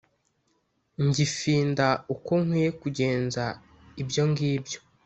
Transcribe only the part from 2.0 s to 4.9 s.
uko nkwiye Kugenza ibyo ngibyo